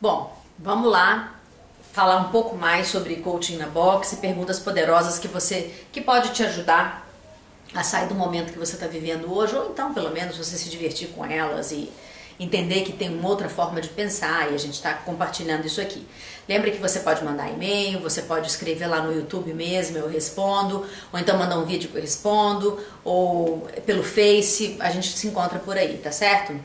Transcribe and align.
Bom, 0.00 0.34
vamos 0.58 0.90
lá 0.90 1.38
falar 1.92 2.16
um 2.16 2.30
pouco 2.30 2.56
mais 2.56 2.86
sobre 2.86 3.16
coaching 3.16 3.58
na 3.58 3.66
box 3.66 4.14
e 4.14 4.16
perguntas 4.16 4.58
poderosas 4.58 5.18
que 5.18 5.28
você 5.28 5.70
que 5.92 6.00
pode 6.00 6.30
te 6.30 6.42
ajudar 6.42 7.06
a 7.74 7.82
sair 7.84 8.08
do 8.08 8.14
momento 8.14 8.50
que 8.50 8.58
você 8.58 8.76
está 8.76 8.86
vivendo 8.86 9.30
hoje 9.30 9.54
ou 9.54 9.68
então 9.68 9.92
pelo 9.92 10.08
menos 10.08 10.38
você 10.38 10.56
se 10.56 10.70
divertir 10.70 11.08
com 11.08 11.22
elas 11.22 11.70
e 11.70 11.92
entender 12.38 12.80
que 12.80 12.94
tem 12.94 13.10
uma 13.10 13.28
outra 13.28 13.50
forma 13.50 13.78
de 13.78 13.90
pensar 13.90 14.50
e 14.50 14.54
a 14.54 14.58
gente 14.58 14.72
está 14.72 14.94
compartilhando 14.94 15.66
isso 15.66 15.82
aqui. 15.82 16.06
Lembra 16.48 16.70
que 16.70 16.78
você 16.78 17.00
pode 17.00 17.22
mandar 17.22 17.50
e-mail, 17.50 18.00
você 18.00 18.22
pode 18.22 18.46
escrever 18.46 18.86
lá 18.86 19.02
no 19.02 19.14
YouTube 19.14 19.52
mesmo, 19.52 19.98
eu 19.98 20.08
respondo, 20.08 20.86
ou 21.12 21.18
então 21.18 21.36
mandar 21.36 21.58
um 21.58 21.66
vídeo 21.66 21.90
que 21.90 21.98
eu 21.98 22.00
respondo, 22.00 22.82
ou 23.04 23.68
pelo 23.84 24.02
Face, 24.02 24.78
a 24.80 24.88
gente 24.88 25.08
se 25.08 25.26
encontra 25.26 25.58
por 25.58 25.76
aí, 25.76 25.98
tá 25.98 26.10
certo? 26.10 26.58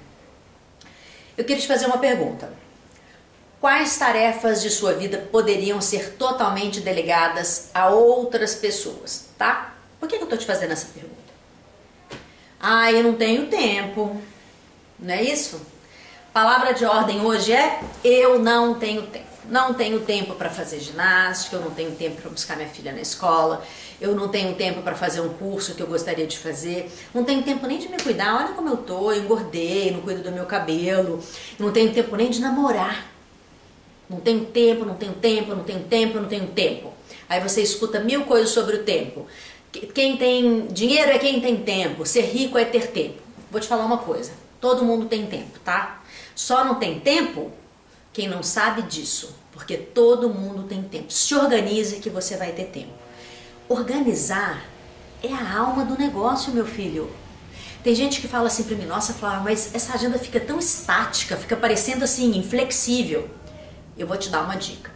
Eu 1.38 1.43
queria 1.43 1.61
te 1.61 1.67
fazer 1.67 1.86
uma 1.86 1.97
pergunta. 1.97 2.63
Quais 3.59 3.98
tarefas 3.98 4.62
de 4.62 4.70
sua 4.70 4.94
vida 4.94 5.18
poderiam 5.32 5.82
ser 5.82 6.13
totalmente 6.13 6.82
delegadas 6.82 7.70
a 7.73 7.90
outras 7.90 8.54
pessoas, 8.55 9.30
tá? 9.38 9.73
Por 10.00 10.08
que 10.08 10.16
eu 10.16 10.27
tô 10.27 10.38
te 10.38 10.46
fazendo 10.46 10.72
essa 10.72 10.88
pergunta? 10.94 11.16
Ah, 12.60 12.91
eu 12.91 13.04
não 13.04 13.13
tenho 13.13 13.48
tempo. 13.48 14.22
Não 14.99 15.13
é 15.13 15.23
isso? 15.23 15.62
Palavra 16.34 16.73
de 16.73 16.86
ordem 16.86 17.22
hoje 17.22 17.54
é 17.54 17.80
eu 18.04 18.40
não 18.40 18.76
tenho 18.76 19.04
tempo. 19.04 19.26
Não 19.48 19.76
tenho 19.76 19.99
tempo 19.99 20.34
para 20.34 20.49
fazer 20.49 20.80
ginástica, 20.80 21.58
eu 21.58 21.62
não 21.62 21.70
tenho 21.70 21.91
tempo 21.91 22.20
para 22.20 22.32
buscar 22.32 22.58
minha 22.58 22.68
filha 22.68 22.91
na 22.91 22.99
escola, 22.99 23.63
eu 24.02 24.16
não 24.16 24.27
tenho 24.27 24.55
tempo 24.55 24.82
para 24.82 24.96
fazer 24.96 25.22
um 25.22 25.30
curso 25.30 25.76
que 25.76 25.84
eu 25.84 25.88
gostaria 25.88 26.26
de 26.26 26.35
fazer, 26.35 26.91
não 27.13 27.24
tenho 27.24 27.44
tempo 27.44 27.68
nem 27.68 27.77
de 27.77 27.88
me 27.88 27.98
cuidar. 27.98 28.35
Olha 28.38 28.54
como 28.55 28.70
eu 28.70 28.77
tô, 28.77 29.12
eu 29.12 29.24
engordei, 29.24 29.91
não 29.91 30.02
cuido 30.02 30.24
do 30.24 30.32
meu 30.32 30.48
cabelo, 30.48 31.24
não 31.60 31.72
tenho 31.72 31.94
tempo 31.94 32.16
nem 32.16 32.30
de 32.30 32.41
namorar. 32.41 33.15
Não 34.09 34.20
tenho 34.20 34.45
tempo, 34.45 34.86
não 34.86 34.96
tenho 34.96 35.13
tempo, 35.13 35.55
não 35.55 35.63
tenho 35.63 35.84
tempo, 35.84 36.20
não 36.20 36.27
tenho 36.27 36.48
tempo. 36.48 36.93
Aí 37.27 37.40
você 37.41 37.62
escuta 37.62 37.99
mil 37.99 38.24
coisas 38.26 38.49
sobre 38.49 38.77
o 38.77 38.84
tempo. 38.84 39.26
Quem 39.93 40.16
tem 40.18 40.68
dinheiro 40.68 41.12
é 41.12 41.18
quem 41.18 41.41
tem 41.41 41.57
tempo, 41.57 42.05
ser 42.05 42.21
rico 42.21 42.57
é 42.57 42.66
ter 42.66 42.91
tempo. 42.91 43.21
Vou 43.52 43.60
te 43.60 43.68
falar 43.68 43.85
uma 43.85 43.98
coisa 43.98 44.32
Todo 44.66 44.84
mundo 44.84 45.05
tem 45.05 45.27
tempo, 45.27 45.60
tá? 45.60 46.02
Só 46.34 46.66
não 46.66 46.76
tem 46.76 46.99
tempo 46.99 47.52
quem 48.12 48.27
não 48.27 48.41
sabe 48.41 48.82
disso, 48.82 49.35
porque 49.52 49.77
todo 49.77 50.27
mundo 50.27 50.63
tem 50.63 50.82
tempo. 50.82 51.13
Se 51.13 51.35
organize 51.35 51.98
que 51.98 52.10
você 52.10 52.35
vai 52.35 52.51
ter 52.51 52.66
tempo. 52.66 52.94
Organizar 53.70 54.66
é 55.22 55.32
a 55.32 55.57
alma 55.60 55.85
do 55.85 55.96
negócio, 55.96 56.51
meu 56.51 56.66
filho. 56.66 57.12
Tem 57.84 57.94
gente 57.94 58.20
que 58.20 58.27
fala 58.27 58.48
assim 58.48 58.63
para 58.63 58.76
mim, 58.76 58.88
nossa, 58.88 59.13
Flávia, 59.13 59.41
mas 59.41 59.76
essa 59.76 59.94
agenda 59.94 60.18
fica 60.18 60.40
tão 60.40 60.57
estática, 60.57 61.38
fica 61.38 61.55
parecendo 61.55 62.04
assim, 62.04 62.35
inflexível. 62.35 63.29
Eu 63.98 64.07
vou 64.07 64.18
te 64.18 64.29
dar 64.29 64.41
uma 64.41 64.56
dica. 64.56 64.91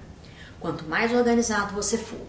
Quanto 0.59 0.85
mais 0.85 1.13
organizado 1.13 1.73
você 1.73 1.97
for, 1.97 2.19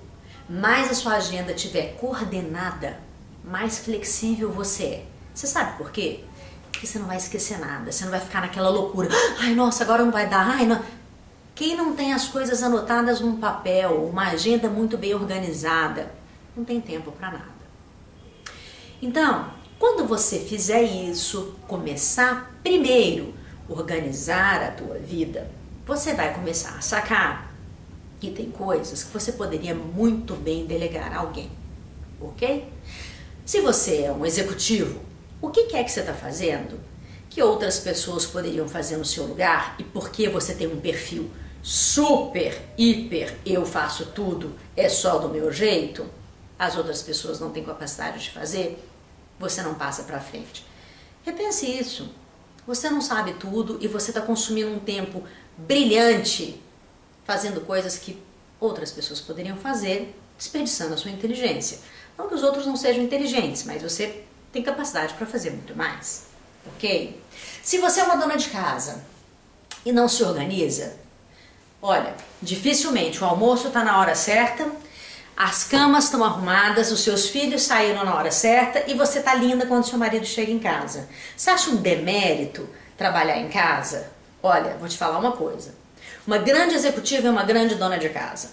mais 0.48 0.90
a 0.90 0.94
sua 0.94 1.14
agenda 1.14 1.52
tiver 1.52 1.96
coordenada, 1.96 2.98
mais 3.44 3.78
flexível 3.78 4.50
você 4.50 4.84
é. 4.84 5.06
Você 5.34 5.46
sabe 5.46 5.76
por 5.76 5.90
quê? 5.90 6.20
Porque 6.70 6.86
você 6.86 6.98
não 6.98 7.06
vai 7.06 7.16
esquecer 7.16 7.58
nada, 7.58 7.90
você 7.90 8.04
não 8.04 8.10
vai 8.10 8.20
ficar 8.20 8.40
naquela 8.40 8.68
loucura. 8.68 9.08
Ai, 9.40 9.54
nossa, 9.54 9.82
agora 9.82 10.04
não 10.04 10.12
vai 10.12 10.28
dar. 10.28 10.46
Ai, 10.46 10.66
não. 10.66 10.80
Quem 11.54 11.76
não 11.76 11.94
tem 11.94 12.12
as 12.12 12.28
coisas 12.28 12.62
anotadas 12.62 13.20
num 13.20 13.36
papel, 13.36 14.06
uma 14.06 14.28
agenda 14.28 14.68
muito 14.68 14.96
bem 14.96 15.14
organizada, 15.14 16.12
não 16.56 16.64
tem 16.64 16.80
tempo 16.80 17.12
para 17.12 17.32
nada. 17.32 17.60
Então, 19.02 19.50
quando 19.78 20.06
você 20.06 20.38
fizer 20.38 20.82
isso, 20.82 21.54
começar 21.66 22.54
primeiro 22.62 23.34
organizar 23.68 24.62
a 24.62 24.70
tua 24.72 24.98
vida, 24.98 25.50
você 25.86 26.14
vai 26.14 26.34
começar 26.34 26.76
a 26.76 26.80
sacar 26.80 27.52
que 28.20 28.30
tem 28.30 28.50
coisas 28.50 29.02
que 29.02 29.12
você 29.12 29.32
poderia 29.32 29.74
muito 29.74 30.34
bem 30.34 30.66
delegar 30.66 31.12
a 31.12 31.20
alguém, 31.20 31.50
ok? 32.20 32.70
Se 33.44 33.60
você 33.60 34.02
é 34.02 34.12
um 34.12 34.26
executivo, 34.26 35.00
o 35.40 35.50
que 35.50 35.74
é 35.74 35.82
que 35.82 35.90
você 35.90 36.00
está 36.00 36.14
fazendo 36.14 36.78
que 37.30 37.42
outras 37.42 37.78
pessoas 37.78 38.26
poderiam 38.26 38.68
fazer 38.68 38.96
no 38.96 39.04
seu 39.04 39.24
lugar 39.24 39.76
e 39.78 39.84
porque 39.84 40.28
você 40.28 40.54
tem 40.54 40.66
um 40.66 40.80
perfil 40.80 41.30
super, 41.62 42.60
hiper, 42.76 43.36
eu 43.46 43.64
faço 43.64 44.06
tudo, 44.06 44.54
é 44.76 44.88
só 44.88 45.18
do 45.18 45.28
meu 45.28 45.52
jeito, 45.52 46.06
as 46.58 46.76
outras 46.76 47.02
pessoas 47.02 47.38
não 47.38 47.50
têm 47.50 47.64
capacidade 47.64 48.24
de 48.24 48.30
fazer, 48.30 48.84
você 49.38 49.62
não 49.62 49.74
passa 49.74 50.02
para 50.02 50.20
frente. 50.20 50.66
Repense 51.24 51.66
isso. 51.66 52.10
Você 52.70 52.88
não 52.88 53.00
sabe 53.00 53.32
tudo 53.32 53.78
e 53.80 53.88
você 53.88 54.12
está 54.12 54.20
consumindo 54.20 54.70
um 54.70 54.78
tempo 54.78 55.24
brilhante 55.58 56.62
fazendo 57.24 57.62
coisas 57.62 57.98
que 57.98 58.22
outras 58.60 58.92
pessoas 58.92 59.20
poderiam 59.20 59.56
fazer, 59.56 60.16
desperdiçando 60.38 60.94
a 60.94 60.96
sua 60.96 61.10
inteligência. 61.10 61.80
Não 62.16 62.28
que 62.28 62.34
os 62.36 62.44
outros 62.44 62.66
não 62.66 62.76
sejam 62.76 63.02
inteligentes, 63.02 63.64
mas 63.64 63.82
você 63.82 64.22
tem 64.52 64.62
capacidade 64.62 65.14
para 65.14 65.26
fazer 65.26 65.50
muito 65.50 65.76
mais, 65.76 66.26
ok? 66.64 67.20
Se 67.60 67.78
você 67.78 68.02
é 68.02 68.04
uma 68.04 68.14
dona 68.14 68.36
de 68.36 68.48
casa 68.50 69.04
e 69.84 69.90
não 69.90 70.06
se 70.06 70.22
organiza, 70.22 70.94
olha, 71.82 72.14
dificilmente 72.40 73.20
o 73.20 73.26
almoço 73.26 73.66
está 73.66 73.82
na 73.82 73.98
hora 73.98 74.14
certa, 74.14 74.70
as 75.42 75.64
camas 75.64 76.04
estão 76.04 76.22
arrumadas, 76.22 76.92
os 76.92 77.00
seus 77.00 77.30
filhos 77.30 77.62
saíram 77.62 78.04
na 78.04 78.14
hora 78.14 78.30
certa 78.30 78.84
e 78.86 78.92
você 78.92 79.20
tá 79.20 79.34
linda 79.34 79.64
quando 79.64 79.86
seu 79.86 79.96
marido 79.96 80.26
chega 80.26 80.52
em 80.52 80.58
casa. 80.58 81.08
Você 81.34 81.48
acha 81.48 81.70
um 81.70 81.76
demérito 81.76 82.68
trabalhar 82.94 83.38
em 83.38 83.48
casa? 83.48 84.10
Olha, 84.42 84.76
vou 84.78 84.86
te 84.86 84.98
falar 84.98 85.18
uma 85.18 85.32
coisa. 85.32 85.74
Uma 86.26 86.36
grande 86.36 86.74
executiva 86.74 87.28
é 87.28 87.30
uma 87.30 87.42
grande 87.42 87.76
dona 87.76 87.98
de 87.98 88.10
casa. 88.10 88.50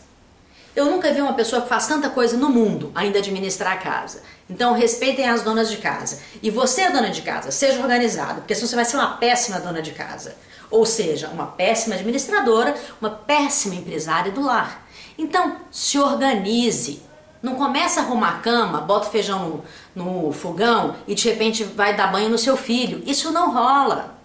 Eu 0.74 0.86
nunca 0.86 1.12
vi 1.12 1.20
uma 1.20 1.34
pessoa 1.34 1.62
que 1.62 1.68
faz 1.68 1.88
tanta 1.88 2.10
coisa 2.10 2.38
no 2.38 2.48
mundo 2.48 2.90
ainda 2.96 3.20
administrar 3.20 3.74
a 3.74 3.78
casa. 3.78 4.24
Então 4.50 4.72
respeitem 4.72 5.28
as 5.28 5.42
donas 5.42 5.70
de 5.70 5.76
casa. 5.76 6.22
E 6.42 6.50
você, 6.50 6.84
é 6.84 6.90
dona 6.90 7.10
de 7.10 7.22
casa, 7.22 7.52
seja 7.52 7.82
organizado, 7.82 8.40
porque 8.40 8.56
senão 8.56 8.70
você 8.70 8.76
vai 8.78 8.86
ser 8.86 8.96
uma 8.96 9.18
péssima 9.18 9.60
dona 9.60 9.82
de 9.82 9.92
casa. 9.92 10.38
Ou 10.72 10.86
seja, 10.86 11.28
uma 11.28 11.48
péssima 11.48 11.96
administradora, 11.96 12.74
uma 13.02 13.10
péssima 13.10 13.76
empresária 13.76 14.32
do 14.32 14.42
lar. 14.42 14.87
Então, 15.18 15.58
se 15.72 15.98
organize. 16.00 17.02
Não 17.42 17.56
começa 17.56 18.00
a 18.00 18.04
arrumar 18.04 18.30
a 18.30 18.40
cama, 18.40 18.82
bota 18.82 19.08
o 19.08 19.12
feijão 19.12 19.64
no, 19.96 20.26
no 20.26 20.32
fogão 20.32 20.96
e 21.08 21.14
de 21.14 21.30
repente 21.30 21.64
vai 21.64 21.96
dar 21.96 22.12
banho 22.12 22.30
no 22.30 22.38
seu 22.38 22.58
filho. 22.58 23.02
Isso 23.06 23.32
não 23.32 23.54
rola 23.54 24.18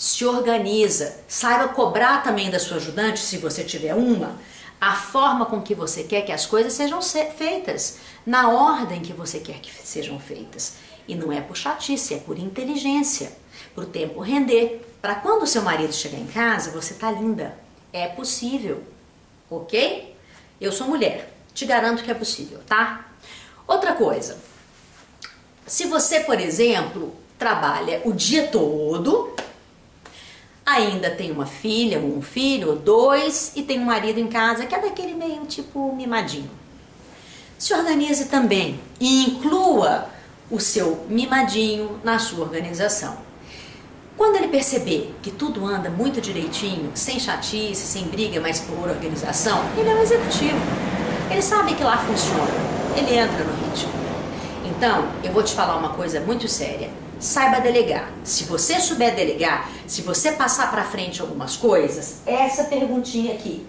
se 0.00 0.24
organiza, 0.24 1.14
saiba 1.28 1.68
cobrar 1.68 2.22
também 2.22 2.50
da 2.50 2.58
sua 2.58 2.78
ajudante, 2.78 3.20
se 3.20 3.36
você 3.36 3.62
tiver 3.62 3.94
uma, 3.94 4.34
a 4.80 4.94
forma 4.94 5.44
com 5.44 5.60
que 5.60 5.74
você 5.74 6.04
quer 6.04 6.22
que 6.22 6.32
as 6.32 6.46
coisas 6.46 6.72
sejam 6.72 7.02
feitas, 7.02 7.98
na 8.24 8.48
ordem 8.48 9.02
que 9.02 9.12
você 9.12 9.40
quer 9.40 9.60
que 9.60 9.70
sejam 9.70 10.18
feitas. 10.18 10.76
E 11.06 11.14
não 11.14 11.30
é 11.30 11.42
por 11.42 11.54
chatice, 11.54 12.14
é 12.14 12.16
por 12.16 12.38
inteligência, 12.38 13.30
para 13.74 13.84
o 13.84 13.86
tempo 13.86 14.20
render. 14.20 14.80
Para 15.02 15.16
quando 15.16 15.42
o 15.42 15.46
seu 15.46 15.60
marido 15.60 15.92
chegar 15.92 16.18
em 16.18 16.26
casa, 16.26 16.70
você 16.70 16.94
tá 16.94 17.10
linda. 17.10 17.58
É 17.92 18.08
possível, 18.08 18.82
ok? 19.50 20.16
Eu 20.60 20.70
sou 20.70 20.86
mulher, 20.86 21.32
te 21.52 21.66
garanto 21.66 22.02
que 22.04 22.10
é 22.10 22.14
possível, 22.14 22.60
tá? 22.66 23.08
Outra 23.66 23.94
coisa, 23.94 24.38
se 25.66 25.86
você, 25.86 26.20
por 26.20 26.40
exemplo, 26.40 27.14
trabalha 27.38 28.02
o 28.04 28.12
dia 28.12 28.48
todo, 28.48 29.34
ainda 30.64 31.10
tem 31.10 31.30
uma 31.30 31.46
filha, 31.46 31.98
um 31.98 32.22
filho, 32.22 32.70
ou 32.70 32.76
dois, 32.76 33.52
e 33.56 33.62
tem 33.62 33.80
um 33.80 33.84
marido 33.84 34.18
em 34.18 34.28
casa 34.28 34.66
que 34.66 34.74
é 34.74 34.80
daquele 34.80 35.14
meio 35.14 35.44
tipo 35.46 35.94
mimadinho. 35.94 36.50
Se 37.58 37.74
organize 37.74 38.26
também 38.26 38.80
e 38.98 39.24
inclua 39.24 40.08
o 40.50 40.58
seu 40.58 41.06
mimadinho 41.08 42.00
na 42.02 42.18
sua 42.18 42.44
organização. 42.44 43.29
Quando 44.20 44.36
ele 44.36 44.48
perceber 44.48 45.14
que 45.22 45.30
tudo 45.30 45.64
anda 45.64 45.88
muito 45.88 46.20
direitinho, 46.20 46.90
sem 46.94 47.18
chatice, 47.18 47.86
sem 47.86 48.04
briga, 48.04 48.38
mas 48.38 48.60
por 48.60 48.86
organização, 48.86 49.58
ele 49.78 49.88
é 49.88 49.94
um 49.94 50.02
executivo. 50.02 50.58
Ele 51.30 51.40
sabe 51.40 51.74
que 51.74 51.82
lá 51.82 51.96
funciona, 51.96 52.50
ele 52.94 53.16
entra 53.16 53.42
no 53.42 53.64
ritmo. 53.64 53.90
Então, 54.66 55.08
eu 55.24 55.32
vou 55.32 55.42
te 55.42 55.54
falar 55.54 55.74
uma 55.78 55.94
coisa 55.94 56.20
muito 56.20 56.46
séria 56.48 56.90
saiba 57.18 57.60
delegar. 57.60 58.12
Se 58.22 58.44
você 58.44 58.78
souber 58.78 59.14
delegar, 59.14 59.70
se 59.86 60.02
você 60.02 60.32
passar 60.32 60.70
para 60.70 60.84
frente 60.84 61.22
algumas 61.22 61.56
coisas, 61.56 62.18
essa 62.26 62.64
perguntinha 62.64 63.32
aqui. 63.32 63.66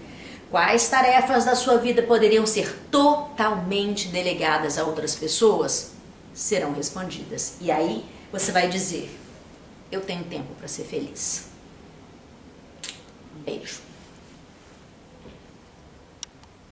Quais 0.50 0.86
tarefas 0.86 1.46
da 1.46 1.56
sua 1.56 1.78
vida 1.78 2.02
poderiam 2.02 2.44
ser 2.44 2.78
totalmente 2.90 4.08
delegadas 4.08 4.76
a 4.76 4.84
outras 4.84 5.14
pessoas? 5.14 5.92
Serão 6.34 6.74
respondidas. 6.74 7.54
E 7.58 7.70
aí 7.70 8.04
você 8.30 8.52
vai 8.52 8.68
dizer: 8.68 9.21
Eu 9.92 10.00
tenho 10.00 10.24
tempo 10.24 10.54
para 10.54 10.66
ser 10.66 10.84
feliz. 10.84 11.48
Beijo. 13.44 13.91